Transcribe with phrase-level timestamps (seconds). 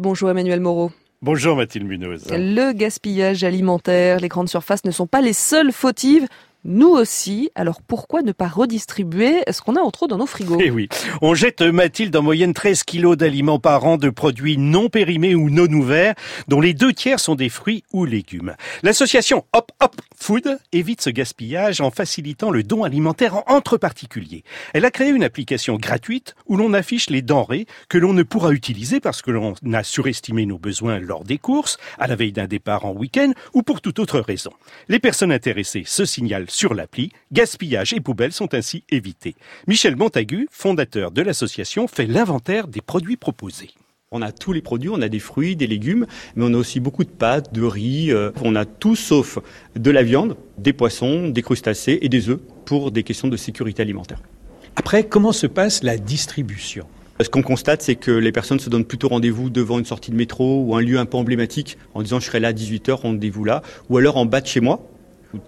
[0.00, 0.92] Bonjour Emmanuel Moreau.
[1.22, 2.28] Bonjour Mathilde Munoz.
[2.30, 6.28] Le gaspillage alimentaire, les grandes surfaces ne sont pas les seules fautives.
[6.70, 10.58] Nous aussi, alors pourquoi ne pas redistribuer ce qu'on a en trop dans nos frigos
[10.60, 10.90] Eh oui,
[11.22, 15.48] on jette Mathilde en moyenne 13 kilos d'aliments par an de produits non périmés ou
[15.48, 16.14] non ouverts,
[16.46, 18.54] dont les deux tiers sont des fruits ou légumes.
[18.82, 24.44] L'association Hop Hop Food évite ce gaspillage en facilitant le don alimentaire entre particuliers.
[24.74, 28.52] Elle a créé une application gratuite où l'on affiche les denrées que l'on ne pourra
[28.52, 32.46] utiliser parce que l'on a surestimé nos besoins lors des courses, à la veille d'un
[32.46, 34.52] départ en week-end ou pour toute autre raison.
[34.90, 37.12] Les personnes intéressées se signalent sur l'appli.
[37.30, 39.36] Gaspillage et poubelles sont ainsi évités.
[39.68, 43.70] Michel Montagu, fondateur de l'association, fait l'inventaire des produits proposés.
[44.10, 46.80] On a tous les produits, on a des fruits, des légumes, mais on a aussi
[46.80, 48.10] beaucoup de pâtes, de riz.
[48.10, 49.38] Euh, on a tout sauf
[49.76, 53.82] de la viande, des poissons, des crustacés et des œufs pour des questions de sécurité
[53.82, 54.20] alimentaire.
[54.74, 56.86] Après, comment se passe la distribution?
[57.20, 60.16] Ce qu'on constate, c'est que les personnes se donnent plutôt rendez-vous devant une sortie de
[60.16, 63.44] métro ou un lieu un peu emblématique en disant je serai là à 18h, rendez-vous
[63.44, 64.88] là, ou alors en bas de chez moi,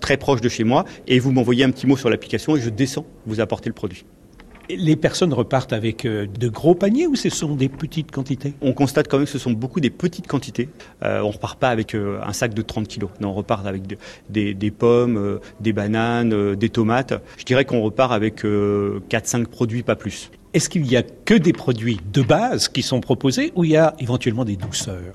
[0.00, 2.70] très proche de chez moi, et vous m'envoyez un petit mot sur l'application et je
[2.70, 4.04] descends vous apporter le produit.
[4.76, 8.54] Les personnes repartent avec euh, de gros paniers ou ce sont des petites quantités?
[8.60, 10.68] On constate quand même que ce sont beaucoup des petites quantités.
[11.02, 13.10] Euh, on ne repart pas avec euh, un sac de 30 kilos.
[13.20, 13.82] Non, on repart avec
[14.28, 17.14] des, pommes, des bananes, des tomates.
[17.36, 20.30] Je dirais qu'on repart avec 4-5 produits, pas plus.
[20.54, 23.76] Est-ce qu'il y a que des produits de base qui sont proposés ou il y
[23.76, 25.14] a éventuellement des douceurs?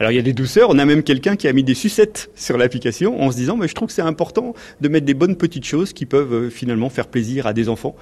[0.00, 2.30] Alors il y a des douceurs, on a même quelqu'un qui a mis des sucettes
[2.34, 5.36] sur l'application en se disant mais je trouve que c'est important de mettre des bonnes
[5.36, 7.94] petites choses qui peuvent euh, finalement faire plaisir à des enfants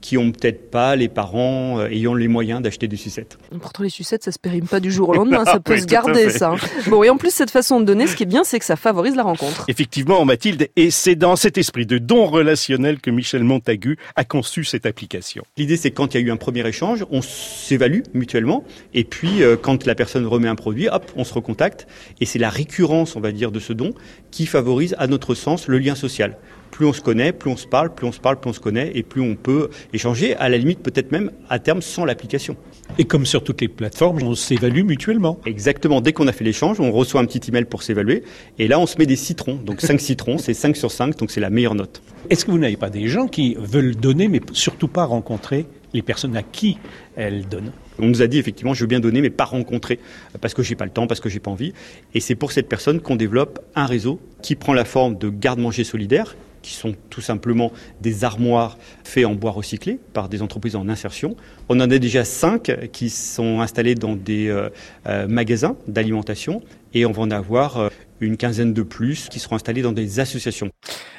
[0.00, 3.38] qui ont peut-être pas les parents euh, ayant les moyens d'acheter des sucettes.
[3.60, 6.30] Pourtant les sucettes ça se périme pas du jour au lendemain, ça peut se garder
[6.30, 6.52] ça.
[6.52, 6.56] Hein.
[6.88, 8.76] Bon et en plus cette façon de donner, ce qui est bien c'est que ça
[8.76, 9.64] favorise la rencontre.
[9.68, 14.64] Effectivement Mathilde, et c'est dans cet esprit de don relationnel que Michel Montagu a conçu
[14.64, 15.44] cette application.
[15.56, 19.42] L'idée c'est quand il y a eu un premier échange, on s'évalue mutuellement et puis
[19.42, 21.86] euh, quand la personne remet un produit, hop, on se recontacte
[22.20, 23.92] et c'est la récurrence on va dire de ce don
[24.30, 26.36] qui favorise à notre sens le lien social
[26.70, 28.60] plus on se connaît, plus on se parle, plus on se parle, plus on se
[28.60, 32.56] connaît, et plus on peut échanger, à la limite peut-être même à terme sans l'application.
[32.98, 35.38] Et comme sur toutes les plateformes, on s'évalue mutuellement.
[35.46, 38.22] Exactement, dès qu'on a fait l'échange, on reçoit un petit email pour s'évaluer,
[38.58, 41.30] et là on se met des citrons, donc 5 citrons, c'est 5 sur 5, donc
[41.30, 42.02] c'est la meilleure note.
[42.28, 46.02] Est-ce que vous n'avez pas des gens qui veulent donner, mais surtout pas rencontrer les
[46.02, 46.78] personnes à qui
[47.16, 49.98] elles donnent on nous a dit effectivement, je veux bien donner, mais pas rencontrer,
[50.40, 51.72] parce que j'ai pas le temps, parce que j'ai pas envie.
[52.14, 55.84] Et c'est pour cette personne qu'on développe un réseau qui prend la forme de garde-manger
[55.84, 60.88] solidaire, qui sont tout simplement des armoires faites en bois recyclé par des entreprises en
[60.88, 61.36] insertion.
[61.68, 64.68] On en a déjà cinq qui sont installés dans des euh,
[65.06, 66.62] euh, magasins d'alimentation
[66.92, 67.88] et on va en avoir euh,
[68.20, 70.70] une quinzaine de plus qui seront installés dans des associations.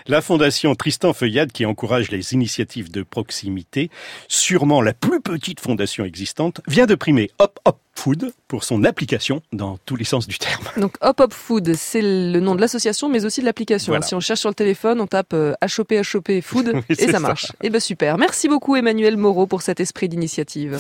[0.08, 3.90] La fondation Tristan Feuillade qui encourage les initiatives de proximité,
[4.28, 9.42] sûrement la plus petite fondation existante, vient de primer Hop Hop Food pour son application
[9.52, 10.64] dans tous les sens du terme.
[10.78, 14.00] Donc Hop Hop Food, c'est le nom de l'association mais aussi de l'application.
[14.02, 17.46] Si on cherche sur le téléphone, on tape HOP HOP Food et ça marche.
[17.62, 18.18] Et eh ben super.
[18.18, 20.80] Merci beaucoup Emmanuel Moreau pour cet esprit d'initiative.